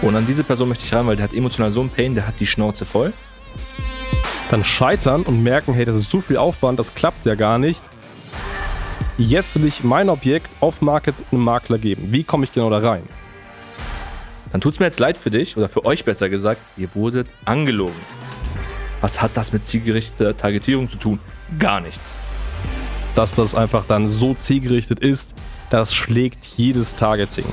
Und 0.00 0.14
an 0.14 0.26
diese 0.26 0.44
Person 0.44 0.68
möchte 0.68 0.84
ich 0.84 0.94
ran, 0.94 1.06
weil 1.06 1.16
der 1.16 1.24
hat 1.24 1.34
emotional 1.34 1.70
so 1.72 1.80
einen 1.80 1.90
Pain, 1.90 2.14
der 2.14 2.26
hat 2.26 2.38
die 2.38 2.46
Schnauze 2.46 2.86
voll. 2.86 3.12
Dann 4.50 4.62
scheitern 4.64 5.24
und 5.24 5.42
merken, 5.42 5.74
hey, 5.74 5.84
das 5.84 5.96
ist 5.96 6.08
zu 6.08 6.20
viel 6.20 6.36
Aufwand, 6.36 6.78
das 6.78 6.94
klappt 6.94 7.26
ja 7.26 7.34
gar 7.34 7.58
nicht. 7.58 7.82
Jetzt 9.16 9.56
will 9.56 9.66
ich 9.66 9.82
mein 9.82 10.08
Objekt 10.08 10.50
off-Market 10.60 11.16
einem 11.32 11.42
Makler 11.42 11.78
geben. 11.78 12.12
Wie 12.12 12.22
komme 12.22 12.44
ich 12.44 12.52
genau 12.52 12.70
da 12.70 12.78
rein? 12.78 13.02
Dann 14.52 14.60
tut 14.60 14.74
es 14.74 14.78
mir 14.80 14.86
jetzt 14.86 15.00
leid 15.00 15.18
für 15.18 15.30
dich, 15.30 15.56
oder 15.56 15.68
für 15.68 15.84
euch 15.84 16.04
besser 16.04 16.28
gesagt, 16.28 16.60
ihr 16.76 16.94
wurdet 16.94 17.34
angelogen. 17.44 17.96
Was 19.00 19.20
hat 19.20 19.36
das 19.36 19.52
mit 19.52 19.66
zielgerichteter 19.66 20.36
Targetierung 20.36 20.88
zu 20.88 20.96
tun? 20.96 21.18
Gar 21.58 21.80
nichts. 21.80 22.16
Dass 23.14 23.34
das 23.34 23.54
einfach 23.54 23.84
dann 23.86 24.08
so 24.08 24.34
zielgerichtet 24.34 25.00
ist, 25.00 25.34
das 25.70 25.92
schlägt 25.92 26.44
jedes 26.44 26.94
Targeting. 26.94 27.46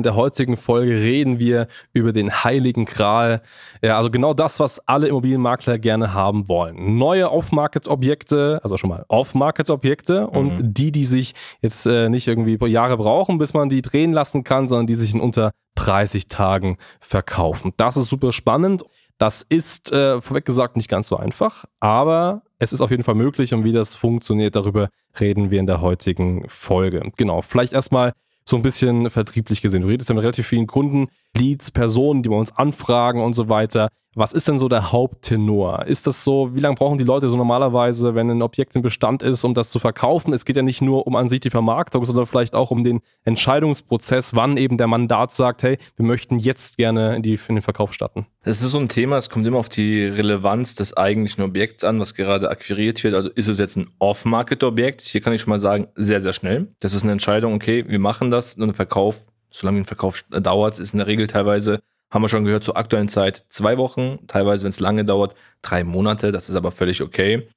In 0.00 0.04
der 0.04 0.16
heutigen 0.16 0.56
Folge 0.56 0.92
reden 0.92 1.38
wir 1.38 1.66
über 1.92 2.12
den 2.12 2.32
heiligen 2.32 2.86
Gral. 2.86 3.42
Ja, 3.82 3.98
also 3.98 4.10
genau 4.10 4.32
das, 4.32 4.58
was 4.58 4.78
alle 4.88 5.08
Immobilienmakler 5.08 5.78
gerne 5.78 6.14
haben 6.14 6.48
wollen. 6.48 6.96
Neue 6.96 7.30
Off-Markets-Objekte, 7.30 8.60
also 8.62 8.78
schon 8.78 8.88
mal 8.88 9.04
Off-Markets-Objekte 9.08 10.22
mhm. 10.22 10.28
und 10.28 10.58
die, 10.62 10.90
die 10.90 11.04
sich 11.04 11.34
jetzt 11.60 11.84
äh, 11.84 12.08
nicht 12.08 12.26
irgendwie 12.28 12.56
Jahre 12.70 12.96
brauchen, 12.96 13.36
bis 13.36 13.52
man 13.52 13.68
die 13.68 13.82
drehen 13.82 14.14
lassen 14.14 14.42
kann, 14.42 14.68
sondern 14.68 14.86
die 14.86 14.94
sich 14.94 15.12
in 15.12 15.20
unter 15.20 15.50
30 15.74 16.28
Tagen 16.28 16.78
verkaufen. 16.98 17.74
Das 17.76 17.98
ist 17.98 18.08
super 18.08 18.32
spannend. 18.32 18.84
Das 19.18 19.42
ist 19.42 19.92
äh, 19.92 20.22
vorweg 20.22 20.46
gesagt 20.46 20.76
nicht 20.76 20.88
ganz 20.88 21.08
so 21.08 21.18
einfach, 21.18 21.66
aber 21.78 22.40
es 22.58 22.72
ist 22.72 22.80
auf 22.80 22.90
jeden 22.90 23.02
Fall 23.02 23.16
möglich 23.16 23.52
und 23.52 23.64
wie 23.64 23.72
das 23.72 23.96
funktioniert, 23.96 24.56
darüber 24.56 24.88
reden 25.20 25.50
wir 25.50 25.60
in 25.60 25.66
der 25.66 25.82
heutigen 25.82 26.48
Folge. 26.48 27.02
Genau, 27.18 27.42
vielleicht 27.42 27.74
erstmal 27.74 28.14
so 28.44 28.56
ein 28.56 28.62
bisschen 28.62 29.10
vertrieblich 29.10 29.62
gesehen. 29.62 29.82
Du 29.82 29.88
redest 29.88 30.08
ja 30.08 30.14
mit 30.14 30.22
relativ 30.22 30.46
vielen 30.46 30.66
Kunden, 30.66 31.08
Leads, 31.36 31.70
Personen, 31.70 32.22
die 32.22 32.28
bei 32.28 32.36
uns 32.36 32.56
anfragen 32.56 33.22
und 33.22 33.34
so 33.34 33.48
weiter. 33.48 33.88
Was 34.16 34.32
ist 34.32 34.48
denn 34.48 34.58
so 34.58 34.68
der 34.68 34.90
Haupttenor? 34.90 35.86
Ist 35.86 36.08
das 36.08 36.24
so, 36.24 36.52
wie 36.52 36.58
lange 36.58 36.74
brauchen 36.74 36.98
die 36.98 37.04
Leute 37.04 37.28
so 37.28 37.36
normalerweise, 37.36 38.16
wenn 38.16 38.28
ein 38.28 38.42
Objekt 38.42 38.74
im 38.74 38.82
Bestand 38.82 39.22
ist, 39.22 39.44
um 39.44 39.54
das 39.54 39.70
zu 39.70 39.78
verkaufen? 39.78 40.32
Es 40.34 40.44
geht 40.44 40.56
ja 40.56 40.62
nicht 40.62 40.82
nur 40.82 41.06
um 41.06 41.14
an 41.14 41.28
sich 41.28 41.38
die 41.38 41.50
Vermarktung, 41.50 42.04
sondern 42.04 42.26
vielleicht 42.26 42.54
auch 42.54 42.72
um 42.72 42.82
den 42.82 43.02
Entscheidungsprozess, 43.22 44.34
wann 44.34 44.56
eben 44.56 44.78
der 44.78 44.88
Mandat 44.88 45.30
sagt, 45.30 45.62
hey, 45.62 45.78
wir 45.94 46.04
möchten 46.04 46.40
jetzt 46.40 46.76
gerne 46.76 47.14
in, 47.14 47.22
die, 47.22 47.38
in 47.48 47.54
den 47.54 47.62
Verkauf 47.62 47.94
starten. 47.94 48.26
Es 48.42 48.62
ist 48.62 48.72
so 48.72 48.78
ein 48.78 48.88
Thema, 48.88 49.16
es 49.16 49.30
kommt 49.30 49.46
immer 49.46 49.58
auf 49.58 49.68
die 49.68 50.04
Relevanz 50.04 50.74
des 50.74 50.96
eigentlichen 50.96 51.44
Objekts 51.44 51.84
an, 51.84 52.00
was 52.00 52.14
gerade 52.14 52.50
akquiriert 52.50 53.04
wird. 53.04 53.14
Also 53.14 53.30
ist 53.30 53.46
es 53.46 53.58
jetzt 53.58 53.76
ein 53.76 53.90
Off-Market-Objekt? 54.00 55.02
Hier 55.02 55.20
kann 55.20 55.32
ich 55.34 55.42
schon 55.42 55.50
mal 55.50 55.60
sagen, 55.60 55.86
sehr, 55.94 56.20
sehr 56.20 56.32
schnell. 56.32 56.74
Das 56.80 56.94
ist 56.94 57.04
eine 57.04 57.12
Entscheidung, 57.12 57.54
okay, 57.54 57.84
wir 57.86 58.00
machen 58.00 58.32
das 58.32 58.54
und 58.54 58.74
Verkauf, 58.74 59.29
solange 59.50 59.78
ein 59.78 59.86
Verkauf 59.86 60.24
dauert, 60.30 60.78
ist 60.78 60.92
in 60.92 60.98
der 60.98 61.06
Regel 61.06 61.26
teilweise 61.26 61.80
haben 62.10 62.22
wir 62.22 62.28
schon 62.28 62.44
gehört, 62.44 62.64
zur 62.64 62.76
aktuellen 62.76 63.08
Zeit 63.08 63.44
zwei 63.50 63.78
Wochen, 63.78 64.18
teilweise, 64.26 64.64
wenn 64.64 64.70
es 64.70 64.80
lange 64.80 65.04
dauert, 65.04 65.34
drei 65.62 65.84
Monate. 65.84 66.32
Das 66.32 66.48
ist 66.48 66.56
aber 66.56 66.72
völlig 66.72 67.02
okay. 67.02 67.48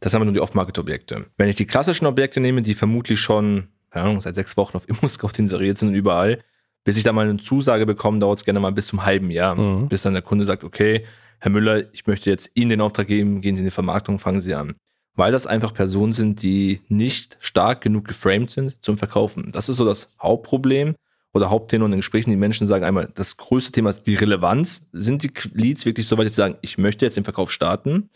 Das 0.00 0.14
haben 0.14 0.22
wir 0.22 0.24
nur 0.24 0.34
die 0.34 0.40
Off-Market-Objekte. 0.40 1.26
Wenn 1.36 1.48
ich 1.48 1.56
die 1.56 1.66
klassischen 1.66 2.06
Objekte 2.06 2.40
nehme, 2.40 2.62
die 2.62 2.74
vermutlich 2.74 3.20
schon, 3.20 3.68
keine 3.90 4.06
Ahnung, 4.06 4.20
seit 4.22 4.34
sechs 4.34 4.56
Wochen 4.56 4.76
auf 4.76 4.88
ImmoScout 4.88 5.32
inseriert 5.36 5.76
sind 5.76 5.88
und 5.88 5.94
überall, 5.94 6.40
bis 6.84 6.96
ich 6.96 7.04
da 7.04 7.12
mal 7.12 7.28
eine 7.28 7.36
Zusage 7.36 7.84
bekomme, 7.84 8.18
dauert 8.18 8.38
es 8.38 8.44
gerne 8.46 8.58
mal 8.58 8.72
bis 8.72 8.86
zum 8.86 9.04
halben 9.04 9.30
Jahr. 9.30 9.54
Mhm. 9.54 9.88
Bis 9.88 10.02
dann 10.02 10.14
der 10.14 10.22
Kunde 10.22 10.46
sagt, 10.46 10.64
okay, 10.64 11.04
Herr 11.38 11.50
Müller, 11.50 11.92
ich 11.92 12.06
möchte 12.06 12.30
jetzt 12.30 12.50
Ihnen 12.54 12.70
den 12.70 12.80
Auftrag 12.80 13.06
geben, 13.06 13.42
gehen 13.42 13.56
Sie 13.56 13.60
in 13.60 13.66
die 13.66 13.70
Vermarktung, 13.70 14.18
fangen 14.18 14.40
Sie 14.40 14.54
an. 14.54 14.76
Weil 15.14 15.32
das 15.32 15.46
einfach 15.46 15.74
Personen 15.74 16.14
sind, 16.14 16.42
die 16.42 16.80
nicht 16.88 17.36
stark 17.40 17.82
genug 17.82 18.08
geframed 18.08 18.50
sind 18.50 18.76
zum 18.80 18.96
Verkaufen. 18.96 19.52
Das 19.52 19.68
ist 19.68 19.76
so 19.76 19.84
das 19.84 20.14
Hauptproblem 20.22 20.94
oder 21.32 21.50
Hauptthema 21.50 21.84
in 21.84 21.92
den 21.92 22.00
Gesprächen, 22.00 22.30
die 22.30 22.36
Menschen 22.36 22.66
sagen 22.66 22.84
einmal, 22.84 23.10
das 23.14 23.36
größte 23.36 23.72
Thema 23.72 23.90
ist 23.90 24.02
die 24.02 24.16
Relevanz. 24.16 24.88
Sind 24.92 25.22
die 25.22 25.30
Leads 25.52 25.86
wirklich 25.86 26.06
so 26.06 26.18
weit, 26.18 26.26
dass 26.26 26.34
sie 26.34 26.40
sagen, 26.40 26.56
ich 26.60 26.78
möchte 26.78 27.04
jetzt 27.04 27.16
den 27.16 27.24
Verkauf 27.24 27.50
starten 27.50 28.10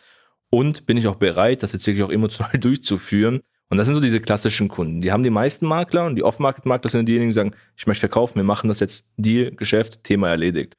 und 0.51 0.87
bin 0.87 0.97
ich 0.97 1.07
auch 1.07 1.15
bereit, 1.17 1.63
das 1.63 1.73
jetzt 1.73 1.87
wirklich 1.87 2.05
auch 2.05 2.11
emotional 2.11 2.53
durchzuführen? 2.59 3.41
Und 3.71 3.79
das 3.79 3.87
sind 3.87 3.95
so 3.95 4.01
diese 4.01 4.21
klassischen 4.21 4.69
Kunden. 4.69 5.01
Die 5.01 5.11
haben 5.11 5.23
die 5.23 5.31
meisten 5.31 5.67
Makler 5.67 6.07
und 6.07 6.17
die 6.17 6.23
Off-Market-Makler 6.23 6.91
sind 6.91 7.09
diejenigen, 7.09 7.31
die 7.31 7.35
sagen, 7.35 7.55
ich 7.77 7.87
möchte 7.87 8.01
verkaufen, 8.01 8.37
wir 8.37 8.45
machen 8.45 8.69
das 8.69 8.81
jetzt, 8.81 9.07
Deal, 9.17 9.53
Geschäft, 9.53 10.05
Thema 10.05 10.29
erledigt. 10.29 10.77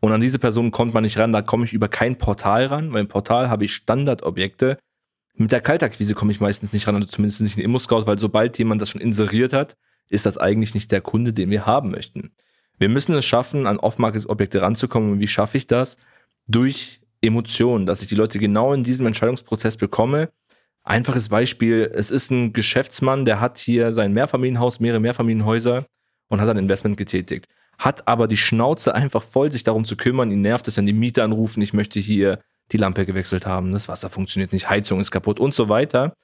Und 0.00 0.12
an 0.12 0.20
diese 0.20 0.38
Personen 0.38 0.70
kommt 0.70 0.92
man 0.92 1.02
nicht 1.02 1.18
ran, 1.18 1.32
da 1.32 1.42
komme 1.42 1.64
ich 1.64 1.72
über 1.72 1.88
kein 1.88 2.16
Portal 2.18 2.66
ran, 2.66 2.92
weil 2.92 3.00
im 3.00 3.08
Portal 3.08 3.48
habe 3.48 3.64
ich 3.64 3.74
Standardobjekte. 3.74 4.78
Mit 5.34 5.52
der 5.52 5.60
Kaltakquise 5.60 6.14
komme 6.14 6.32
ich 6.32 6.40
meistens 6.40 6.72
nicht 6.72 6.86
ran, 6.86 6.96
also 6.96 7.06
zumindest 7.06 7.40
nicht 7.40 7.56
in 7.56 7.64
ImmoScout, 7.64 8.06
weil 8.06 8.18
sobald 8.18 8.58
jemand 8.58 8.82
das 8.82 8.90
schon 8.90 9.00
inseriert 9.00 9.52
hat, 9.52 9.76
ist 10.08 10.26
das 10.26 10.38
eigentlich 10.38 10.74
nicht 10.74 10.92
der 10.92 11.00
Kunde, 11.00 11.32
den 11.32 11.50
wir 11.50 11.66
haben 11.66 11.90
möchten. 11.90 12.32
Wir 12.78 12.88
müssen 12.88 13.14
es 13.14 13.24
schaffen, 13.24 13.66
an 13.66 13.78
Off-Market-Objekte 13.78 14.62
ranzukommen. 14.62 15.12
Und 15.12 15.20
wie 15.20 15.28
schaffe 15.28 15.56
ich 15.56 15.66
das? 15.66 15.96
Durch 16.46 17.00
Emotionen, 17.22 17.86
dass 17.86 18.02
ich 18.02 18.08
die 18.08 18.14
Leute 18.14 18.38
genau 18.38 18.72
in 18.72 18.84
diesem 18.84 19.06
Entscheidungsprozess 19.06 19.76
bekomme. 19.76 20.30
Einfaches 20.84 21.30
Beispiel, 21.30 21.90
es 21.92 22.10
ist 22.10 22.30
ein 22.30 22.52
Geschäftsmann, 22.52 23.24
der 23.24 23.40
hat 23.40 23.58
hier 23.58 23.92
sein 23.92 24.12
Mehrfamilienhaus, 24.12 24.78
mehrere 24.78 25.00
Mehrfamilienhäuser 25.00 25.86
und 26.28 26.40
hat 26.40 26.48
ein 26.48 26.58
Investment 26.58 26.96
getätigt. 26.96 27.46
Hat 27.78 28.06
aber 28.06 28.28
die 28.28 28.36
Schnauze 28.36 28.94
einfach 28.94 29.22
voll, 29.22 29.50
sich 29.50 29.64
darum 29.64 29.84
zu 29.84 29.96
kümmern. 29.96 30.30
Ihn 30.30 30.42
nervt 30.42 30.68
es, 30.68 30.76
wenn 30.76 30.86
die 30.86 30.92
Mieter 30.92 31.24
anrufen, 31.24 31.62
ich 31.62 31.72
möchte 31.72 31.98
hier 31.98 32.40
die 32.72 32.76
Lampe 32.76 33.06
gewechselt 33.06 33.46
haben, 33.46 33.72
das 33.72 33.88
Wasser 33.88 34.10
funktioniert 34.10 34.52
nicht, 34.52 34.68
Heizung 34.68 35.00
ist 35.00 35.10
kaputt 35.10 35.40
und 35.40 35.54
so 35.54 35.68
weiter. 35.68 36.14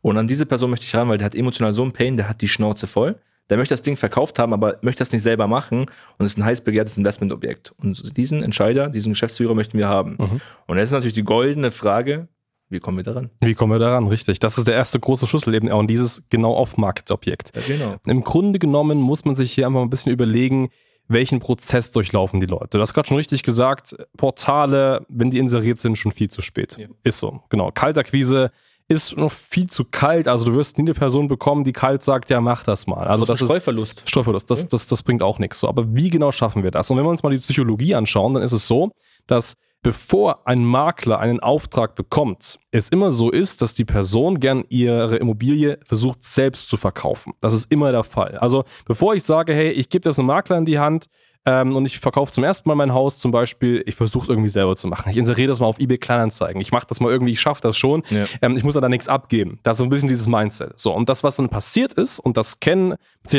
Und 0.00 0.18
an 0.18 0.26
diese 0.26 0.46
Person 0.46 0.70
möchte 0.70 0.86
ich 0.86 0.94
ran, 0.94 1.08
weil 1.08 1.18
der 1.18 1.26
hat 1.26 1.34
emotional 1.34 1.72
so 1.72 1.82
einen 1.82 1.92
Pain, 1.92 2.16
der 2.16 2.28
hat 2.28 2.40
die 2.40 2.48
Schnauze 2.48 2.86
voll 2.86 3.20
der 3.50 3.56
möchte 3.56 3.74
das 3.74 3.82
Ding 3.82 3.96
verkauft 3.96 4.38
haben, 4.38 4.52
aber 4.52 4.78
möchte 4.82 5.00
das 5.00 5.12
nicht 5.12 5.22
selber 5.22 5.46
machen 5.46 5.86
und 6.18 6.26
ist 6.26 6.38
ein 6.38 6.44
heiß 6.44 6.62
begehrtes 6.62 6.96
Investmentobjekt. 6.96 7.72
Und 7.78 8.16
diesen 8.16 8.42
Entscheider, 8.42 8.88
diesen 8.88 9.12
Geschäftsführer 9.12 9.54
möchten 9.54 9.78
wir 9.78 9.88
haben. 9.88 10.16
Mhm. 10.18 10.40
Und 10.66 10.78
jetzt 10.78 10.88
ist 10.88 10.92
natürlich 10.92 11.14
die 11.14 11.24
goldene 11.24 11.70
Frage, 11.70 12.28
wie 12.72 12.80
kommen 12.80 12.96
wir 12.96 13.04
daran? 13.04 13.30
Wie 13.40 13.54
kommen 13.54 13.72
wir 13.72 13.78
daran? 13.78 14.06
Richtig. 14.06 14.38
Das 14.38 14.56
ist 14.56 14.66
der 14.66 14.74
erste 14.74 14.98
große 14.98 15.26
Schlüssel 15.26 15.54
eben 15.54 15.70
auch 15.70 15.84
dieses 15.84 16.22
genau 16.30 16.54
Off-Market-Objekt. 16.54 17.52
Ja, 17.54 17.76
genau. 17.76 17.96
Im 18.06 18.24
Grunde 18.24 18.58
genommen 18.58 18.98
muss 18.98 19.26
man 19.26 19.34
sich 19.34 19.52
hier 19.52 19.66
einfach 19.66 19.82
ein 19.82 19.90
bisschen 19.90 20.12
überlegen, 20.12 20.70
welchen 21.06 21.40
Prozess 21.40 21.92
durchlaufen 21.92 22.40
die 22.40 22.46
Leute. 22.46 22.78
Du 22.78 22.80
hast 22.80 22.94
gerade 22.94 23.08
schon 23.08 23.18
richtig 23.18 23.42
gesagt, 23.42 23.94
Portale, 24.16 25.04
wenn 25.10 25.30
die 25.30 25.38
inseriert 25.38 25.78
sind, 25.78 25.98
schon 25.98 26.12
viel 26.12 26.30
zu 26.30 26.40
spät. 26.40 26.78
Ja. 26.78 26.86
Ist 27.04 27.18
so. 27.18 27.42
Genau. 27.50 27.70
Kaltakquise 27.72 28.50
ist 28.88 29.16
noch 29.16 29.32
viel 29.32 29.68
zu 29.68 29.84
kalt. 29.84 30.28
Also 30.28 30.46
du 30.46 30.54
wirst 30.54 30.78
nie 30.78 30.82
eine 30.82 30.94
Person 30.94 31.28
bekommen, 31.28 31.64
die 31.64 31.72
kalt 31.72 32.02
sagt, 32.02 32.30
ja, 32.30 32.40
mach 32.40 32.62
das 32.62 32.86
mal. 32.86 33.06
Also 33.06 33.24
das, 33.24 33.38
das 33.38 33.42
ist 33.42 33.48
Streuverlust. 33.48 34.02
Streuverlust. 34.06 34.50
Das, 34.50 34.68
das, 34.68 34.86
das 34.86 35.02
bringt 35.02 35.22
auch 35.22 35.38
nichts. 35.38 35.60
So, 35.60 35.68
aber 35.68 35.94
wie 35.94 36.10
genau 36.10 36.32
schaffen 36.32 36.62
wir 36.62 36.70
das? 36.70 36.90
Und 36.90 36.96
wenn 36.96 37.04
wir 37.04 37.10
uns 37.10 37.22
mal 37.22 37.30
die 37.30 37.38
Psychologie 37.38 37.94
anschauen, 37.94 38.34
dann 38.34 38.42
ist 38.42 38.52
es 38.52 38.66
so, 38.66 38.90
dass 39.26 39.54
bevor 39.82 40.46
ein 40.46 40.64
Makler 40.64 41.18
einen 41.18 41.40
Auftrag 41.40 41.96
bekommt, 41.96 42.58
es 42.70 42.88
immer 42.88 43.10
so 43.10 43.30
ist, 43.30 43.62
dass 43.62 43.74
die 43.74 43.84
Person 43.84 44.38
gern 44.38 44.64
ihre 44.68 45.16
Immobilie 45.16 45.78
versucht 45.84 46.22
selbst 46.22 46.68
zu 46.68 46.76
verkaufen. 46.76 47.32
Das 47.40 47.52
ist 47.52 47.70
immer 47.70 47.90
der 47.90 48.04
Fall. 48.04 48.38
Also 48.38 48.64
bevor 48.86 49.14
ich 49.14 49.24
sage, 49.24 49.52
hey, 49.54 49.70
ich 49.70 49.88
gebe 49.88 50.04
das 50.04 50.18
einem 50.18 50.28
Makler 50.28 50.58
in 50.58 50.64
die 50.64 50.78
Hand, 50.78 51.06
ähm, 51.44 51.74
und 51.74 51.86
ich 51.86 51.98
verkaufe 51.98 52.30
zum 52.30 52.44
ersten 52.44 52.68
Mal 52.68 52.76
mein 52.76 52.94
Haus 52.94 53.18
zum 53.18 53.32
Beispiel, 53.32 53.82
ich 53.86 53.96
versuche 53.96 54.24
es 54.24 54.28
irgendwie 54.28 54.48
selber 54.48 54.76
zu 54.76 54.86
machen. 54.86 55.10
Ich 55.10 55.16
inseriere 55.16 55.48
das 55.48 55.58
mal 55.58 55.66
auf 55.66 55.80
eBay 55.80 55.98
Kleinanzeigen. 55.98 56.60
Ich 56.60 56.70
mache 56.70 56.86
das 56.88 57.00
mal 57.00 57.10
irgendwie, 57.10 57.32
ich 57.32 57.40
schaffe 57.40 57.60
das 57.62 57.76
schon. 57.76 58.02
Ja. 58.10 58.26
Ähm, 58.42 58.56
ich 58.56 58.62
muss 58.62 58.74
da 58.74 58.88
nichts 58.88 59.08
abgeben. 59.08 59.58
Das 59.64 59.74
ist 59.74 59.78
so 59.78 59.84
ein 59.84 59.90
bisschen 59.90 60.08
dieses 60.08 60.28
Mindset. 60.28 60.78
So, 60.78 60.94
und 60.94 61.08
das, 61.08 61.24
was 61.24 61.36
dann 61.36 61.48
passiert 61.48 61.94
ist, 61.94 62.20
und 62.20 62.36
das 62.36 62.60
kennen 62.60 62.94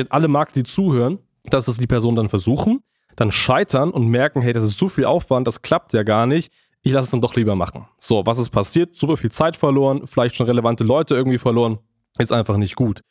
alle 0.10 0.28
Makler, 0.28 0.54
die 0.56 0.64
zuhören, 0.64 1.20
dass 1.46 1.68
es 1.68 1.78
die 1.78 1.88
Personen 1.88 2.18
dann 2.18 2.30
versuchen, 2.30 2.84
dann 3.16 3.32
scheitern 3.32 3.92
und 3.92 4.08
merken, 4.08 4.42
hey, 4.42 4.54
das 4.54 4.64
ist 4.64 4.78
zu 4.78 4.90
viel 4.90 5.06
Aufwand, 5.06 5.48
das 5.48 5.62
klappt 5.62 5.94
ja 5.94 6.04
gar 6.04 6.26
nicht. 6.26 6.52
Ich 6.82 6.92
lasse 6.92 7.06
es 7.06 7.12
dann 7.12 7.22
doch 7.22 7.36
lieber 7.36 7.56
machen. 7.56 7.88
So, 7.98 8.26
was 8.26 8.38
ist 8.38 8.50
passiert? 8.50 8.98
Super 8.98 9.16
viel 9.16 9.32
Zeit 9.32 9.56
verloren, 9.56 10.06
vielleicht 10.06 10.36
schon 10.36 10.48
relevante 10.48 10.84
Leute 10.84 11.16
irgendwie 11.16 11.38
verloren. 11.38 11.80
Ist 12.18 12.34
einfach 12.34 12.58
nicht 12.58 12.76
gut. 12.76 13.02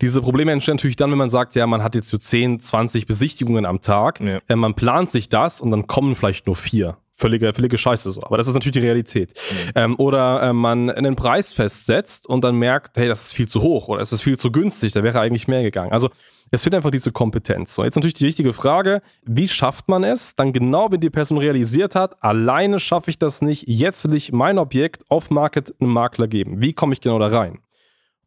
Diese 0.00 0.22
Probleme 0.22 0.52
entstehen 0.52 0.76
natürlich 0.76 0.96
dann, 0.96 1.10
wenn 1.10 1.18
man 1.18 1.28
sagt, 1.28 1.54
ja, 1.54 1.66
man 1.66 1.82
hat 1.82 1.94
jetzt 1.94 2.08
so 2.08 2.18
10, 2.18 2.60
20 2.60 3.06
Besichtigungen 3.06 3.66
am 3.66 3.80
Tag. 3.80 4.20
Ja. 4.20 4.40
Äh, 4.48 4.56
man 4.56 4.74
plant 4.74 5.10
sich 5.10 5.28
das 5.28 5.60
und 5.60 5.70
dann 5.70 5.86
kommen 5.86 6.16
vielleicht 6.16 6.46
nur 6.46 6.56
vier. 6.56 6.96
Völlige, 7.20 7.52
völlige 7.52 7.76
Scheiße 7.76 8.10
so. 8.10 8.22
Aber 8.22 8.38
das 8.38 8.48
ist 8.48 8.54
natürlich 8.54 8.72
die 8.72 8.80
Realität. 8.80 9.34
Mhm. 9.34 9.70
Ähm, 9.74 9.94
oder 9.98 10.42
äh, 10.42 10.52
man 10.54 10.88
einen 10.88 11.16
Preis 11.16 11.52
festsetzt 11.52 12.26
und 12.26 12.42
dann 12.42 12.56
merkt, 12.56 12.96
hey, 12.96 13.08
das 13.08 13.24
ist 13.24 13.32
viel 13.32 13.46
zu 13.46 13.60
hoch 13.60 13.88
oder 13.88 14.00
es 14.00 14.10
ist 14.10 14.22
viel 14.22 14.38
zu 14.38 14.50
günstig, 14.50 14.92
da 14.92 15.02
wäre 15.02 15.20
eigentlich 15.20 15.46
mehr 15.46 15.62
gegangen. 15.62 15.92
Also 15.92 16.08
es 16.50 16.62
fehlt 16.62 16.74
einfach 16.74 16.90
diese 16.90 17.12
Kompetenz. 17.12 17.74
So, 17.74 17.84
jetzt 17.84 17.96
natürlich 17.96 18.14
die 18.14 18.24
wichtige 18.24 18.54
Frage, 18.54 19.02
wie 19.24 19.48
schafft 19.48 19.88
man 19.88 20.02
es? 20.02 20.34
Dann 20.34 20.54
genau, 20.54 20.90
wenn 20.90 21.00
die 21.00 21.10
Person 21.10 21.36
realisiert 21.36 21.94
hat, 21.94 22.22
alleine 22.24 22.80
schaffe 22.80 23.10
ich 23.10 23.18
das 23.18 23.42
nicht, 23.42 23.68
jetzt 23.68 24.08
will 24.08 24.14
ich 24.16 24.32
mein 24.32 24.58
Objekt 24.58 25.04
auf 25.10 25.28
Market 25.30 25.74
einem 25.78 25.92
Makler 25.92 26.26
geben. 26.26 26.62
Wie 26.62 26.72
komme 26.72 26.94
ich 26.94 27.02
genau 27.02 27.18
da 27.18 27.26
rein? 27.26 27.58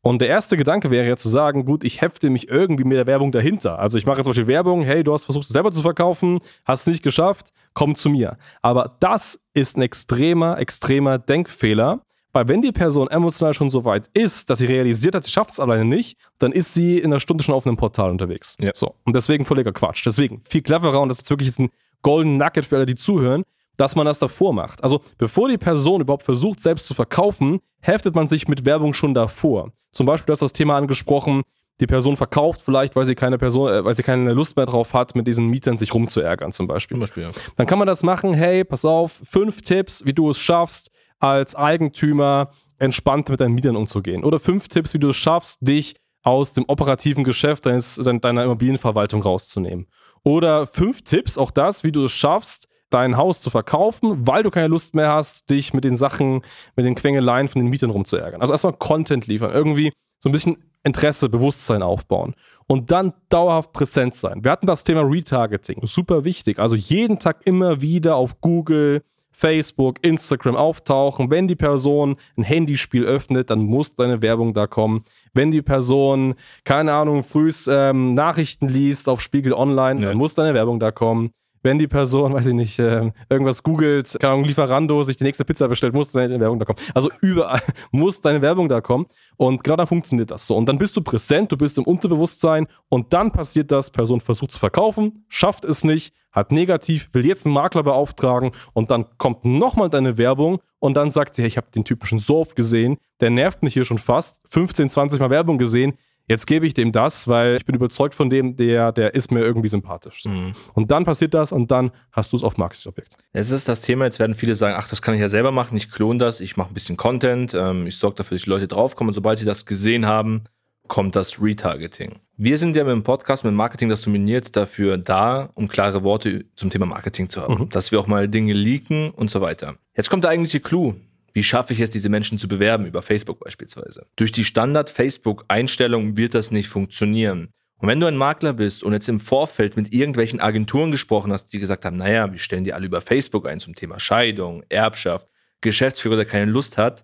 Und 0.06 0.20
der 0.20 0.28
erste 0.28 0.58
Gedanke 0.58 0.92
wäre 0.92 1.08
ja 1.08 1.16
zu 1.16 1.30
sagen, 1.30 1.64
gut, 1.64 1.86
ich 1.86 2.02
hefte 2.02 2.30
mich 2.30 2.50
irgendwie 2.50 2.84
mit 2.84 2.98
der 2.98 3.08
Werbung 3.08 3.32
dahinter. 3.32 3.80
Also 3.80 3.98
ich 3.98 4.06
mache 4.06 4.18
jetzt 4.18 4.26
zum 4.26 4.32
Beispiel 4.32 4.48
Werbung, 4.48 4.84
hey, 4.84 5.02
du 5.02 5.14
hast 5.14 5.24
versucht 5.24 5.46
es 5.46 5.50
selber 5.52 5.72
zu 5.72 5.82
verkaufen, 5.82 6.42
hast 6.66 6.82
es 6.82 6.88
nicht 6.88 7.04
geschafft, 7.04 7.54
komm 7.74 7.96
zu 7.96 8.10
mir. 8.10 8.38
Aber 8.62 8.98
das 9.00 9.40
ist 9.54 9.78
ein 9.78 9.82
extremer, 9.82 10.60
extremer 10.60 11.20
Denkfehler, 11.20 12.02
Weil 12.34 12.48
wenn 12.48 12.64
die 12.64 12.72
Person 12.72 13.08
emotional 13.10 13.54
schon 13.54 13.70
so 13.70 13.86
weit 13.86 14.10
ist, 14.14 14.50
dass 14.50 14.58
sie 14.58 14.66
realisiert 14.66 15.14
hat, 15.14 15.24
sie 15.24 15.32
schafft 15.32 15.52
es 15.52 15.60
alleine 15.60 15.86
nicht, 15.86 16.18
dann 16.40 16.52
ist 16.52 16.74
sie 16.74 16.98
in 16.98 17.06
einer 17.06 17.20
Stunde 17.20 17.44
schon 17.44 17.54
auf 17.54 17.68
einem 17.68 17.78
Portal 17.78 18.10
unterwegs. 18.10 18.58
Ja. 18.60 18.72
So. 18.74 18.96
Und 19.06 19.16
deswegen 19.16 19.46
völliger 19.46 19.72
Quatsch. 19.72 20.04
Deswegen 20.06 20.42
viel 20.42 20.64
cleverer 20.64 21.00
und 21.00 21.10
das 21.10 21.22
ist 21.22 21.30
wirklich 21.30 21.48
jetzt 21.48 21.60
ein 21.60 21.70
Golden 22.02 22.38
Nugget 22.38 22.66
für 22.66 22.78
alle, 22.78 22.86
die 22.88 22.96
zuhören, 22.96 23.44
dass 23.78 23.96
man 23.96 24.06
das 24.06 24.20
davor 24.20 24.54
macht. 24.54 24.84
Also 24.84 25.02
bevor 25.18 25.50
die 25.50 25.58
Person 25.58 26.02
überhaupt 26.02 26.24
versucht, 26.24 26.60
selbst 26.60 26.86
zu 26.86 26.94
verkaufen, 26.94 27.60
heftet 27.82 28.16
man 28.16 28.28
sich 28.28 28.48
mit 28.48 28.66
Werbung 28.66 28.94
schon 28.94 29.14
davor. 29.14 29.72
Zum 29.92 30.06
Beispiel, 30.06 30.28
du 30.28 30.32
hast 30.34 30.42
das 30.42 30.54
Thema 30.54 30.78
angesprochen, 30.78 31.44
die 31.80 31.88
Person 31.88 32.16
verkauft 32.18 32.62
vielleicht, 32.62 32.96
weil 32.96 33.06
sie 33.06 33.16
keine 33.16 33.38
Person, 33.38 33.72
äh, 33.72 33.84
weil 33.84 33.96
sie 33.96 34.04
keine 34.04 34.34
Lust 34.34 34.56
mehr 34.56 34.66
drauf 34.66 34.94
hat, 34.94 35.16
mit 35.16 35.28
diesen 35.28 35.48
Mietern 35.48 35.78
sich 35.78 35.94
rumzuärgern 35.94 36.52
zum 36.52 36.68
Beispiel. 36.68 36.96
Zum 36.96 37.02
Beispiel, 37.02 37.24
ja. 37.24 37.32
Dann 37.58 37.68
kann 37.68 37.80
man 37.80 37.88
das 37.88 38.04
machen, 38.04 38.34
hey, 38.34 38.64
pass 38.64 38.86
auf, 38.86 39.20
fünf 39.24 39.62
Tipps, 39.62 40.06
wie 40.06 40.14
du 40.14 40.30
es 40.30 40.38
schaffst, 40.38 40.92
als 41.20 41.56
Eigentümer 41.56 42.52
entspannt 42.78 43.30
mit 43.30 43.40
deinen 43.40 43.56
Mietern 43.56 43.76
umzugehen. 43.76 44.24
Oder 44.24 44.40
fünf 44.40 44.68
Tipps, 44.68 44.94
wie 44.94 45.00
du 45.00 45.10
es 45.10 45.16
schaffst, 45.16 45.58
dich 45.62 45.96
aus 46.22 46.54
dem 46.54 46.66
operativen 46.68 47.24
Geschäft 47.24 47.66
deines, 47.66 47.96
deiner 47.96 48.44
Immobilienverwaltung 48.44 49.22
rauszunehmen. 49.22 49.88
Oder 50.24 50.68
fünf 50.68 51.02
Tipps, 51.02 51.38
auch 51.38 51.52
das, 51.52 51.84
wie 51.84 51.92
du 51.92 52.06
es 52.06 52.12
schaffst, 52.12 52.68
dein 52.94 53.18
Haus 53.18 53.42
zu 53.42 53.50
verkaufen, 53.50 54.28
weil 54.28 54.44
du 54.44 54.52
keine 54.52 54.68
Lust 54.68 54.94
mehr 54.94 55.12
hast, 55.12 55.50
dich 55.50 55.74
mit 55.74 55.84
den 55.84 55.96
Sachen, 55.96 56.42
mit 56.76 56.86
den 56.86 56.96
Quengeleien 56.96 57.48
von 57.48 57.62
den 57.62 57.70
Mietern 57.70 57.90
rumzuärgern. 57.90 58.42
Also 58.42 58.54
erstmal 58.54 58.74
Content 58.74 59.28
liefern, 59.28 59.52
irgendwie 59.52 59.92
so 60.20 60.30
ein 60.30 60.32
bisschen 60.32 60.58
Interesse, 60.84 61.30
Bewusstsein 61.30 61.82
aufbauen 61.82 62.36
und 62.68 62.92
dann 62.92 63.14
dauerhaft 63.30 63.74
präsent 63.74 64.16
sein. 64.16 64.44
Wir 64.44 64.52
hatten 64.52 64.68
das 64.68 64.84
Thema 64.84 65.02
Retargeting, 65.02 65.80
super 65.84 66.24
wichtig. 66.24 66.60
Also 66.60 66.76
jeden 66.76 67.20
Tag 67.20 67.42
immer 67.46 67.82
wieder 67.82 68.16
auf 68.16 68.42
Google, 68.42 69.02
Facebook, 69.32 70.04
Instagram 70.04 70.56
auftauchen. 70.56 71.32
Wenn 71.32 71.48
die 71.48 71.56
Person 71.56 72.18
ein 72.38 72.44
Handyspiel 72.44 73.06
öffnet, 73.06 73.50
dann 73.50 73.62
muss 73.64 73.96
deine 73.96 74.22
Werbung 74.22 74.54
da 74.54 74.68
kommen. 74.68 75.04
Wenn 75.34 75.52
die 75.52 75.62
Person, 75.62 76.36
keine 76.64 76.94
Ahnung, 76.94 77.24
frühs 77.24 77.68
ähm, 77.72 78.14
Nachrichten 78.14 78.68
liest 78.68 79.10
auf 79.10 79.22
Spiegel 79.22 79.54
Online, 79.54 80.02
ja. 80.02 80.10
dann 80.10 80.18
muss 80.18 80.36
deine 80.36 80.54
Werbung 80.54 80.80
da 80.80 80.92
kommen 80.92 81.32
wenn 81.64 81.80
die 81.80 81.88
Person, 81.88 82.34
weiß 82.34 82.48
ich 82.48 82.54
nicht, 82.54 82.78
äh, 82.80 83.12
irgendwas 83.30 83.64
googelt, 83.64 84.16
keine 84.20 84.34
Ahnung, 84.34 84.46
Lieferando, 84.46 85.02
sich 85.04 85.18
die 85.18 85.24
nächste 85.24 85.46
Pizza 85.46 85.68
bestellt, 85.68 85.94
muss 85.94 86.12
deine 86.12 86.40
Werbung 86.40 86.60
da 86.60 86.66
kommen. 86.66 86.80
Also 86.94 87.10
überall 87.22 87.62
muss 87.92 88.22
deine 88.22 88.42
Werbung 88.42 88.70
da 88.70 88.82
kommen. 88.82 89.08
Und 89.38 89.64
genau 89.64 89.78
dann 89.78 89.88
funktioniert 89.88 90.30
das 90.30 90.46
so. 90.46 90.56
Und 90.56 90.68
dann 90.68 90.78
bist 90.78 90.96
du 90.98 91.02
präsent, 91.02 91.52
du 91.52 91.58
bist 91.58 91.78
im 91.78 91.86
Unterbewusstsein 91.86 92.68
und 92.90 93.14
dann 93.14 93.32
passiert 93.32 93.72
das, 93.72 93.90
Person 93.90 94.20
versucht 94.20 94.52
zu 94.52 94.60
verkaufen, 94.60 95.26
schafft 95.30 95.66
es 95.66 95.84
nicht, 95.84 96.14
hat 96.32 96.52
negativ, 96.52 97.10
will 97.14 97.26
jetzt 97.26 97.46
einen 97.46 97.54
Makler 97.54 97.84
beauftragen 97.84 98.52
und 98.74 98.92
dann 98.92 99.06
kommt 99.18 99.46
nochmal 99.46 99.90
deine 99.90 100.18
Werbung 100.18 100.60
und 100.80 100.98
dann 100.98 101.10
sagt 101.12 101.36
sie, 101.36 101.44
hey, 101.44 101.48
ich 101.48 101.58
habe 101.58 101.68
den 101.74 101.86
Typen 101.86 102.06
schon 102.06 102.20
so 102.20 102.40
oft 102.40 102.56
gesehen, 102.56 102.98
der 103.22 103.30
nervt 103.30 103.64
mich 103.64 103.74
hier 103.74 103.86
schon 103.86 104.00
fast, 104.00 104.42
15, 104.50 104.90
20 104.90 105.20
Mal 105.20 105.30
Werbung 105.30 105.58
gesehen, 105.58 105.94
Jetzt 106.28 106.48
gebe 106.48 106.66
ich 106.66 106.74
dem 106.74 106.92
das, 106.92 107.28
weil 107.28 107.58
ich 107.58 107.66
bin 107.66 107.76
überzeugt 107.76 108.16
von 108.16 108.30
dem, 108.30 108.56
der, 108.56 108.92
der 108.92 109.14
ist 109.14 109.32
mir 109.32 109.42
irgendwie 109.42 109.68
sympathisch. 109.68 110.24
So. 110.24 110.30
Mhm. 110.30 110.54
Und 110.74 110.92
dann 110.92 111.04
passiert 111.04 111.34
das 111.34 111.52
und 111.52 111.70
dann 111.72 111.92
hast 112.12 112.32
du 112.32 112.38
es 112.38 112.44
auf 112.44 112.58
Marketingobjekt. 112.58 113.18
Jetzt 113.34 113.52
ist 113.52 113.68
das 113.68 113.82
Thema, 113.82 114.06
jetzt 114.06 114.20
werden 114.20 114.34
viele 114.34 114.56
sagen, 114.56 114.76
ach, 114.78 114.90
das 114.90 115.02
kann 115.02 115.16
ich 115.16 115.22
ja 115.22 115.30
selber 115.30 115.52
machen, 115.52 115.76
ich 115.76 115.92
klone 115.92 116.20
das, 116.20 116.40
ich 116.40 116.56
mache 116.56 116.70
ein 116.70 116.74
bisschen 116.74 116.96
Content, 116.96 117.54
ähm, 117.54 117.88
ich 117.88 117.98
sorge 117.98 118.16
dafür, 118.16 118.36
dass 118.36 118.44
die 118.44 118.50
Leute 118.50 118.68
draufkommen 118.68 119.10
und 119.10 119.14
sobald 119.14 119.40
sie 119.40 119.46
das 119.46 119.66
gesehen 119.66 120.06
haben, 120.06 120.46
kommt 120.88 121.16
das 121.16 121.42
Retargeting. 121.42 122.20
Wir 122.38 122.58
sind 122.58 122.76
ja 122.76 122.84
mit 122.84 122.94
dem 122.94 123.04
Podcast, 123.04 123.44
mit 123.44 123.54
Marketing 123.54 123.90
das 123.90 124.02
dominiert, 124.02 124.56
dafür 124.56 124.98
da, 124.98 125.50
um 125.54 125.68
klare 125.68 126.04
Worte 126.04 126.46
zum 126.56 126.70
Thema 126.70 126.86
Marketing 126.86 127.30
zu 127.30 127.42
haben. 127.42 127.56
Mhm. 127.56 127.70
Dass 127.70 127.92
wir 127.92 128.00
auch 128.00 128.08
mal 128.08 128.28
Dinge 128.28 128.54
leaken 128.54 129.12
und 129.12 129.30
so 129.30 129.42
weiter. 129.42 129.76
Jetzt 129.96 130.10
kommt 130.10 130.24
der 130.24 130.32
eigentliche 130.32 130.60
Clou. 130.60 130.96
Wie 131.34 131.44
schaffe 131.44 131.74
ich 131.74 131.80
es, 131.80 131.90
diese 131.90 132.10
Menschen 132.10 132.38
zu 132.38 132.48
bewerben, 132.48 132.86
über 132.86 133.02
Facebook 133.02 133.40
beispielsweise? 133.40 134.06
Durch 134.16 134.32
die 134.32 134.46
Standard-Facebook-Einstellung 134.46 136.16
wird 136.16 136.36
das 136.36 136.52
nicht 136.52 136.70
funktionieren. 136.70 137.50
Und 137.78 137.90
wenn 137.90 138.00
du 138.00 138.08
ein 138.08 138.16
Makler 138.16 138.54
bist 138.54 138.84
und 138.84 138.94
jetzt 138.94 139.10
im 139.10 139.20
Vorfeld 139.20 139.76
mit 139.76 139.92
irgendwelchen 139.92 140.40
Agenturen 140.40 140.92
gesprochen 140.92 141.34
hast, 141.34 141.48
die 141.48 141.60
gesagt 141.60 141.84
haben, 141.86 141.98
naja, 141.98 142.32
wir 142.32 142.40
stellen 142.40 142.64
die 142.64 142.74
alle 142.74 142.86
über 142.86 143.02
Facebook 143.02 143.48
ein 143.48 143.60
zum 143.60 143.76
Thema 143.76 144.00
Scheidung, 144.00 144.64
Erbschaft, 144.70 145.28
Geschäftsführer, 145.60 146.16
der 146.16 146.26
keine 146.26 146.50
Lust 146.50 146.78
hat, 146.78 147.04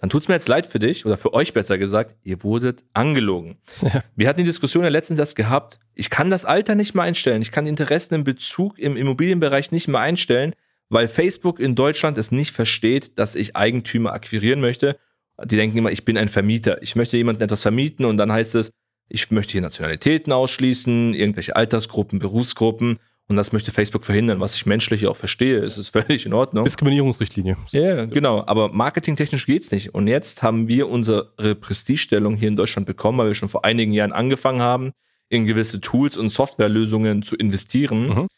dann 0.00 0.10
tut 0.10 0.22
es 0.22 0.28
mir 0.28 0.34
jetzt 0.34 0.48
leid 0.48 0.66
für 0.66 0.78
dich 0.78 1.06
oder 1.06 1.16
für 1.16 1.34
euch 1.34 1.52
besser 1.52 1.78
gesagt, 1.78 2.16
ihr 2.22 2.42
wurdet 2.42 2.84
angelogen. 2.94 3.58
Ja. 3.82 4.02
Wir 4.16 4.28
hatten 4.28 4.38
die 4.38 4.44
Diskussion 4.44 4.82
ja 4.82 4.90
letztens 4.90 5.18
erst 5.18 5.36
gehabt, 5.36 5.78
ich 5.94 6.10
kann 6.10 6.30
das 6.30 6.44
Alter 6.44 6.74
nicht 6.74 6.94
mehr 6.94 7.04
einstellen, 7.04 7.42
ich 7.42 7.52
kann 7.52 7.66
Interessen 7.66 8.14
im 8.14 8.24
Bezug 8.24 8.78
im 8.78 8.96
Immobilienbereich 8.96 9.72
nicht 9.72 9.88
mehr 9.88 10.00
einstellen, 10.00 10.54
weil 10.90 11.08
Facebook 11.08 11.60
in 11.60 11.74
Deutschland 11.74 12.18
es 12.18 12.32
nicht 12.32 12.50
versteht, 12.50 13.16
dass 13.18 13.34
ich 13.36 13.56
Eigentümer 13.56 14.12
akquirieren 14.12 14.60
möchte. 14.60 14.98
Die 15.42 15.56
denken 15.56 15.78
immer, 15.78 15.90
ich 15.90 16.04
bin 16.04 16.18
ein 16.18 16.28
Vermieter. 16.28 16.82
Ich 16.82 16.96
möchte 16.96 17.16
jemanden 17.16 17.42
etwas 17.42 17.62
vermieten 17.62 18.04
und 18.04 18.18
dann 18.18 18.30
heißt 18.30 18.56
es, 18.56 18.72
ich 19.08 19.30
möchte 19.30 19.52
hier 19.52 19.62
Nationalitäten 19.62 20.32
ausschließen, 20.32 21.14
irgendwelche 21.14 21.56
Altersgruppen, 21.56 22.18
Berufsgruppen. 22.18 22.98
Und 23.28 23.36
das 23.36 23.52
möchte 23.52 23.70
Facebook 23.70 24.04
verhindern, 24.04 24.40
was 24.40 24.56
ich 24.56 24.66
menschlich 24.66 25.06
auch 25.06 25.16
verstehe. 25.16 25.58
Es 25.58 25.78
ist 25.78 25.88
völlig 25.88 26.26
in 26.26 26.32
Ordnung. 26.32 26.64
Diskriminierungsrichtlinie. 26.64 27.56
Ja, 27.70 27.80
yeah, 27.80 28.04
genau. 28.06 28.44
Aber 28.46 28.68
marketingtechnisch 28.72 29.46
geht's 29.46 29.70
nicht. 29.70 29.94
Und 29.94 30.08
jetzt 30.08 30.42
haben 30.42 30.66
wir 30.66 30.88
unsere 30.88 31.30
Prestigestellung 31.60 32.36
hier 32.36 32.48
in 32.48 32.56
Deutschland 32.56 32.86
bekommen, 32.86 33.18
weil 33.18 33.28
wir 33.28 33.34
schon 33.36 33.48
vor 33.48 33.64
einigen 33.64 33.92
Jahren 33.92 34.12
angefangen 34.12 34.60
haben, 34.60 34.90
in 35.28 35.46
gewisse 35.46 35.80
Tools 35.80 36.16
und 36.16 36.28
Softwarelösungen 36.28 37.22
zu 37.22 37.36
investieren. 37.36 38.08
Mhm 38.08 38.28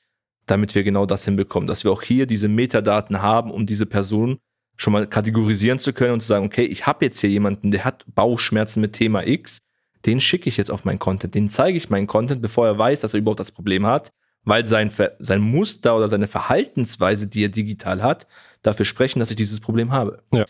damit 0.47 0.75
wir 0.75 0.83
genau 0.83 1.07
das 1.07 1.25
hinbekommen, 1.25 1.67
dass 1.67 1.85
wir 1.85 1.93
auch 1.93 2.03
hier 2.03 2.27
diese 2.27 2.49
Metadaten 2.49 3.23
haben, 3.23 3.51
um 3.51 3.67
diese 3.67 3.87
Person 3.87 4.39
schon 4.77 4.93
mal 4.93 5.07
kategorisieren 5.07 5.79
zu 5.79 5.93
können 5.93 6.15
und 6.15 6.21
zu 6.21 6.27
sagen, 6.27 6.47
okay, 6.47 6.65
ich 6.65 6.87
habe 6.87 7.05
jetzt 7.05 7.21
hier 7.21 7.31
jemanden, 7.31 7.71
der 7.71 7.85
hat 7.85 8.05
Bauchschmerzen 8.15 8.81
mit 8.81 8.95
Thema 8.95 9.27
X, 9.27 9.61
den 10.07 10.19
schicke 10.19 10.49
ich 10.49 10.57
jetzt 10.57 10.71
auf 10.71 10.85
meinen 10.85 10.99
Content, 10.99 11.35
den 11.35 11.51
zeige 11.51 11.79
ich 11.79 11.91
meinen 11.91 12.07
Content, 12.07 12.43
bevor 12.43 12.67
er 12.67 12.79
weiß, 12.79 13.01
dass 13.01 13.15
er 13.15 13.21
überhaupt 13.21 13.41
das 13.41 13.53
Problem 13.53 13.87
hat, 13.87 14.13
weil 14.45 14.67
sein, 14.67 14.91
sein 15.21 15.41
Muster 15.41 15.97
oder 15.97 16.09
seine 16.09 16.27
Verhaltensweise, 16.27 17.29
die 17.29 17.45
er 17.45 17.49
digital 17.49 18.03
hat, 18.03 18.27
dafür 18.63 18.85
sprechen, 18.85 19.21
dass 19.21 19.31
ich 19.31 19.37
dieses 19.37 19.61
Problem 19.61 19.93
habe. 19.93 20.23
Ja. 20.33 20.47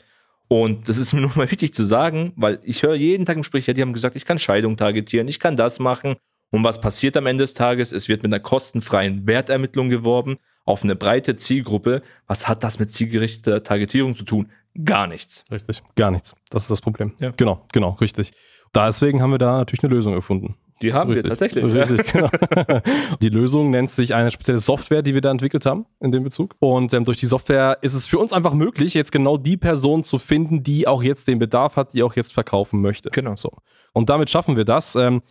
Und 0.49 0.89
das 0.89 0.97
ist 0.97 1.12
mir 1.12 1.21
nur 1.21 1.33
mal 1.35 1.50
wichtig 1.50 1.75
zu 1.75 1.85
sagen, 1.85 2.33
weil 2.37 2.61
ich 2.62 2.83
höre 2.83 2.94
jeden 2.94 3.27
Tag 3.27 3.37
im 3.37 3.43
Gespräch, 3.43 3.67
ja, 3.67 3.75
die 3.75 3.83
haben 3.83 3.93
gesagt, 3.93 4.17
ich 4.17 4.25
kann 4.25 4.39
Scheidung 4.39 4.79
targetieren, 4.79 5.29
ich 5.29 5.41
kann 5.41 5.56
das 5.56 5.79
machen 5.79 6.17
und 6.52 6.62
was 6.62 6.81
passiert 6.81 7.16
am 7.16 7.26
Ende 7.26 7.44
des 7.44 7.54
Tages? 7.54 7.93
Es 7.93 8.08
wird 8.08 8.22
mit 8.22 8.32
einer 8.32 8.40
kostenfreien 8.40 9.26
Wertermittlung 9.26 9.88
geworben 9.88 10.37
auf 10.64 10.84
eine 10.84 10.94
breite 10.94 11.34
Zielgruppe. 11.34 12.02
Was 12.26 12.46
hat 12.46 12.62
das 12.62 12.78
mit 12.78 12.93
zielgerichteter 12.93 13.62
Targetierung 13.62 14.14
zu 14.14 14.25
tun? 14.25 14.49
Gar 14.84 15.06
nichts. 15.06 15.44
Richtig, 15.50 15.82
gar 15.96 16.10
nichts. 16.10 16.37
Das 16.50 16.62
ist 16.62 16.70
das 16.70 16.81
Problem. 16.81 17.14
Ja. 17.19 17.32
Genau, 17.37 17.66
genau, 17.72 17.96
richtig. 18.00 18.32
Deswegen 18.75 19.20
haben 19.20 19.32
wir 19.32 19.38
da 19.38 19.58
natürlich 19.58 19.82
eine 19.82 19.94
Lösung 19.94 20.14
gefunden. 20.14 20.54
Die 20.82 20.93
haben 20.93 21.10
Richtig. 21.10 21.25
wir 21.25 21.31
tatsächlich. 21.31 21.64
Richtig, 21.64 22.12
genau. 22.12 22.28
Die 23.22 23.28
Lösung 23.28 23.70
nennt 23.70 23.88
sich 23.88 24.15
eine 24.15 24.31
spezielle 24.31 24.58
Software, 24.58 25.03
die 25.03 25.15
wir 25.15 25.20
da 25.20 25.31
entwickelt 25.31 25.65
haben 25.65 25.86
in 26.00 26.10
dem 26.10 26.24
Bezug. 26.24 26.56
Und 26.58 26.93
ähm, 26.93 27.05
durch 27.05 27.20
die 27.20 27.27
Software 27.27 27.79
ist 27.82 27.94
es 27.94 28.05
für 28.05 28.19
uns 28.19 28.32
einfach 28.32 28.53
möglich, 28.53 28.94
jetzt 28.94 29.12
genau 29.12 29.36
die 29.36 29.56
Person 29.56 30.03
zu 30.03 30.19
finden, 30.19 30.65
die 30.65 30.88
auch 30.88 31.03
jetzt 31.03 31.29
den 31.29 31.38
Bedarf 31.38 31.77
hat, 31.77 31.93
die 31.93 32.03
auch 32.03 32.17
jetzt 32.17 32.32
verkaufen 32.32 32.81
möchte. 32.81 33.10
Genau. 33.10 33.36
So. 33.36 33.53
Und 33.93 34.10
damit 34.10 34.29
schaffen 34.29 34.56
wir 34.56 34.65
das. 34.65 34.96
Ähm, 34.96 35.22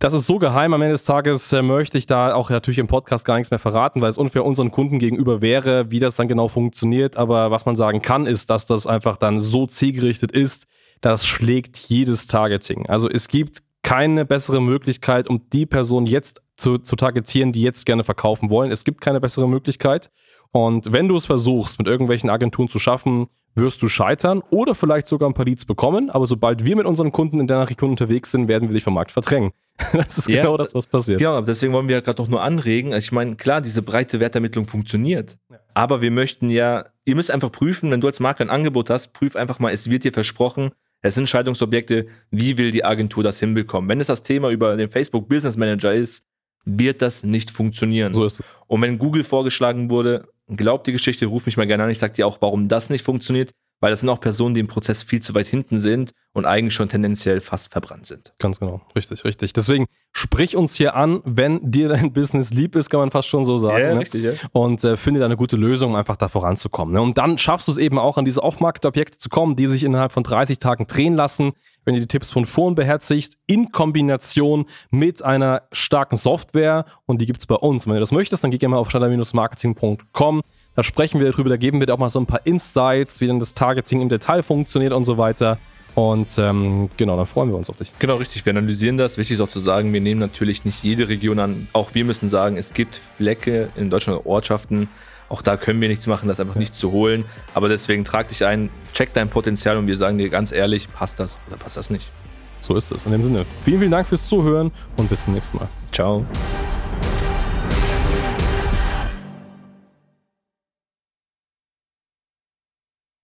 das 0.00 0.14
ist 0.14 0.26
so 0.26 0.38
geheim. 0.38 0.72
Am 0.72 0.80
Ende 0.80 0.94
des 0.94 1.04
Tages 1.04 1.52
äh, 1.52 1.60
möchte 1.60 1.98
ich 1.98 2.06
da 2.06 2.34
auch 2.34 2.48
natürlich 2.48 2.78
im 2.78 2.86
Podcast 2.86 3.26
gar 3.26 3.36
nichts 3.36 3.50
mehr 3.50 3.58
verraten, 3.58 4.00
weil 4.00 4.08
es 4.08 4.16
unfair 4.16 4.46
unseren 4.46 4.70
Kunden 4.70 4.98
gegenüber 4.98 5.42
wäre, 5.42 5.90
wie 5.90 6.00
das 6.00 6.16
dann 6.16 6.26
genau 6.26 6.48
funktioniert. 6.48 7.18
Aber 7.18 7.50
was 7.50 7.66
man 7.66 7.76
sagen 7.76 8.00
kann, 8.00 8.26
ist, 8.26 8.48
dass 8.48 8.64
das 8.64 8.86
einfach 8.86 9.16
dann 9.16 9.38
so 9.38 9.66
zielgerichtet 9.66 10.32
ist, 10.32 10.66
das 11.02 11.26
schlägt 11.26 11.76
jedes 11.76 12.26
Targeting. 12.26 12.86
Also 12.88 13.10
es 13.10 13.28
gibt 13.28 13.58
keine 13.82 14.24
bessere 14.24 14.62
Möglichkeit, 14.62 15.28
um 15.28 15.48
die 15.50 15.66
Person 15.66 16.06
jetzt 16.06 16.42
zu, 16.56 16.78
zu 16.78 16.96
targetieren, 16.96 17.52
die 17.52 17.62
jetzt 17.62 17.84
gerne 17.84 18.04
verkaufen 18.04 18.48
wollen. 18.48 18.70
Es 18.70 18.84
gibt 18.84 19.02
keine 19.02 19.20
bessere 19.20 19.48
Möglichkeit. 19.48 20.10
Und 20.52 20.92
wenn 20.92 21.08
du 21.08 21.16
es 21.16 21.26
versuchst, 21.26 21.78
mit 21.78 21.86
irgendwelchen 21.86 22.30
Agenturen 22.30 22.68
zu 22.68 22.78
schaffen, 22.78 23.28
wirst 23.54 23.82
du 23.82 23.88
scheitern 23.88 24.42
oder 24.50 24.74
vielleicht 24.74 25.06
sogar 25.06 25.28
ein 25.28 25.34
paar 25.34 25.44
Leads 25.44 25.64
bekommen. 25.64 26.10
Aber 26.10 26.26
sobald 26.26 26.64
wir 26.64 26.76
mit 26.76 26.86
unseren 26.86 27.12
Kunden 27.12 27.40
in 27.40 27.46
deiner 27.46 27.68
Region 27.68 27.90
unterwegs 27.90 28.30
sind, 28.30 28.48
werden 28.48 28.68
wir 28.68 28.74
dich 28.74 28.84
vom 28.84 28.94
Markt 28.94 29.12
verdrängen. 29.12 29.52
Das 29.92 30.18
ist 30.18 30.28
ja, 30.28 30.42
genau 30.42 30.58
das, 30.58 30.74
was 30.74 30.86
passiert. 30.86 31.18
Genau, 31.18 31.40
deswegen 31.40 31.72
wollen 31.72 31.88
wir 31.88 31.96
ja 31.96 32.00
gerade 32.02 32.16
doch 32.16 32.28
nur 32.28 32.42
anregen. 32.42 32.92
Also 32.92 33.04
ich 33.04 33.12
meine, 33.12 33.36
klar, 33.36 33.62
diese 33.62 33.80
breite 33.80 34.20
Wertermittlung 34.20 34.66
funktioniert. 34.66 35.38
Ja. 35.48 35.58
Aber 35.72 36.02
wir 36.02 36.10
möchten 36.10 36.50
ja, 36.50 36.84
ihr 37.06 37.16
müsst 37.16 37.30
einfach 37.30 37.50
prüfen, 37.50 37.90
wenn 37.90 38.02
du 38.02 38.06
als 38.06 38.20
Makler 38.20 38.46
ein 38.46 38.50
Angebot 38.50 38.90
hast, 38.90 39.14
prüf 39.14 39.36
einfach 39.36 39.58
mal, 39.58 39.72
es 39.72 39.88
wird 39.88 40.04
dir 40.04 40.12
versprochen, 40.12 40.72
es 41.00 41.14
sind 41.14 41.30
Scheidungsobjekte, 41.30 42.08
wie 42.30 42.58
will 42.58 42.72
die 42.72 42.84
Agentur 42.84 43.22
das 43.22 43.38
hinbekommen? 43.38 43.88
Wenn 43.88 44.00
es 44.00 44.08
das 44.08 44.22
Thema 44.22 44.50
über 44.50 44.76
den 44.76 44.90
Facebook 44.90 45.28
Business 45.30 45.56
Manager 45.56 45.94
ist, 45.94 46.26
wird 46.64 47.00
das 47.00 47.24
nicht 47.24 47.50
funktionieren. 47.50 48.12
So 48.12 48.24
ist 48.26 48.40
es. 48.40 48.46
Und 48.66 48.82
wenn 48.82 48.98
Google 48.98 49.24
vorgeschlagen 49.24 49.88
wurde, 49.88 50.28
glaubt 50.56 50.86
die 50.86 50.92
Geschichte, 50.92 51.26
ruf 51.26 51.46
mich 51.46 51.56
mal 51.56 51.66
gerne 51.66 51.84
an, 51.84 51.90
ich 51.90 51.98
sag 51.98 52.14
dir 52.14 52.26
auch, 52.26 52.38
warum 52.40 52.68
das 52.68 52.90
nicht 52.90 53.04
funktioniert, 53.04 53.52
weil 53.80 53.90
das 53.90 54.00
sind 54.00 54.08
auch 54.08 54.20
Personen, 54.20 54.54
die 54.54 54.60
im 54.60 54.66
Prozess 54.66 55.02
viel 55.02 55.20
zu 55.22 55.34
weit 55.34 55.46
hinten 55.46 55.78
sind 55.78 56.12
und 56.32 56.44
eigentlich 56.44 56.74
schon 56.74 56.88
tendenziell 56.88 57.40
fast 57.40 57.72
verbrannt 57.72 58.06
sind. 58.06 58.34
Ganz 58.38 58.60
genau, 58.60 58.82
richtig, 58.94 59.24
richtig. 59.24 59.52
Deswegen 59.52 59.86
sprich 60.12 60.54
uns 60.54 60.74
hier 60.74 60.94
an, 60.94 61.22
wenn 61.24 61.70
dir 61.70 61.88
dein 61.88 62.12
Business 62.12 62.50
lieb 62.50 62.76
ist, 62.76 62.90
kann 62.90 63.00
man 63.00 63.10
fast 63.10 63.28
schon 63.28 63.44
so 63.44 63.56
sagen. 63.58 63.82
Ja, 63.82 63.94
ne? 63.94 64.00
richtig, 64.00 64.22
ja. 64.22 64.32
Und 64.52 64.84
äh, 64.84 64.96
finde 64.96 65.24
eine 65.24 65.36
gute 65.36 65.56
Lösung, 65.56 65.90
um 65.90 65.96
einfach 65.96 66.16
da 66.16 66.28
voranzukommen. 66.28 66.94
Ne? 66.94 67.00
Und 67.00 67.16
dann 67.16 67.38
schaffst 67.38 67.68
du 67.68 67.72
es 67.72 67.78
eben 67.78 67.98
auch, 67.98 68.18
an 68.18 68.24
diese 68.24 68.42
Off-Market-Objekte 68.42 69.18
zu 69.18 69.30
kommen, 69.30 69.56
die 69.56 69.66
sich 69.66 69.82
innerhalb 69.82 70.12
von 70.12 70.22
30 70.22 70.58
Tagen 70.58 70.86
drehen 70.86 71.14
lassen, 71.14 71.52
wenn 71.84 71.94
du 71.94 72.00
die 72.00 72.06
Tipps 72.06 72.30
von 72.30 72.46
vorn 72.46 72.74
beherzigst, 72.74 73.38
in 73.46 73.72
Kombination 73.72 74.66
mit 74.90 75.22
einer 75.22 75.62
starken 75.72 76.16
Software. 76.16 76.84
Und 77.06 77.20
die 77.20 77.26
gibt's 77.26 77.46
bei 77.46 77.54
uns. 77.54 77.86
Wenn 77.86 77.94
du 77.94 78.00
das 78.00 78.12
möchtest, 78.12 78.44
dann 78.44 78.50
geh 78.50 78.58
gerne 78.58 78.74
mal 78.74 78.80
auf 78.80 78.90
schneller-marketing.com. 78.90 80.42
Da 80.76 80.82
sprechen 80.82 81.20
wir 81.20 81.30
drüber, 81.32 81.50
da 81.50 81.56
geben 81.56 81.80
wir 81.80 81.86
dir 81.86 81.94
auch 81.94 81.98
mal 81.98 82.10
so 82.10 82.20
ein 82.20 82.26
paar 82.26 82.46
Insights, 82.46 83.20
wie 83.20 83.26
dann 83.26 83.40
das 83.40 83.54
Targeting 83.54 84.00
im 84.00 84.08
Detail 84.08 84.42
funktioniert 84.42 84.92
und 84.92 85.04
so 85.04 85.18
weiter. 85.18 85.58
Und 85.94 86.38
ähm, 86.38 86.88
genau, 86.96 87.16
dann 87.16 87.26
freuen 87.26 87.50
wir 87.50 87.56
uns 87.56 87.68
auf 87.68 87.76
dich. 87.76 87.92
Genau, 87.98 88.16
richtig. 88.16 88.44
Wir 88.46 88.50
analysieren 88.50 88.96
das. 88.96 89.18
Wichtig 89.18 89.34
ist 89.34 89.40
auch 89.40 89.48
zu 89.48 89.60
sagen, 89.60 89.92
wir 89.92 90.00
nehmen 90.00 90.20
natürlich 90.20 90.64
nicht 90.64 90.82
jede 90.82 91.08
Region 91.08 91.38
an. 91.38 91.68
Auch 91.72 91.94
wir 91.94 92.04
müssen 92.04 92.28
sagen, 92.28 92.56
es 92.56 92.72
gibt 92.72 93.00
Flecke 93.16 93.70
in 93.76 93.90
Deutschland, 93.90 94.24
Ortschaften. 94.24 94.88
Auch 95.28 95.42
da 95.42 95.56
können 95.56 95.80
wir 95.80 95.88
nichts 95.88 96.08
machen, 96.08 96.26
das 96.26 96.38
ist 96.38 96.40
einfach 96.40 96.58
nichts 96.58 96.76
zu 96.76 96.90
holen. 96.90 97.24
Aber 97.54 97.68
deswegen 97.68 98.04
trag 98.04 98.28
dich 98.28 98.44
ein, 98.44 98.68
check 98.92 99.12
dein 99.14 99.28
Potenzial 99.28 99.76
und 99.76 99.86
wir 99.86 99.96
sagen 99.96 100.18
dir 100.18 100.28
ganz 100.28 100.50
ehrlich, 100.50 100.92
passt 100.92 101.20
das 101.20 101.38
oder 101.46 101.56
passt 101.56 101.76
das 101.76 101.88
nicht. 101.88 102.10
So 102.58 102.76
ist 102.76 102.90
es. 102.92 103.06
In 103.06 103.12
dem 103.12 103.22
Sinne, 103.22 103.46
vielen, 103.64 103.78
vielen 103.78 103.92
Dank 103.92 104.08
fürs 104.08 104.26
Zuhören 104.26 104.72
und 104.96 105.08
bis 105.08 105.24
zum 105.24 105.34
nächsten 105.34 105.58
Mal. 105.58 105.68
Ciao. 105.92 106.26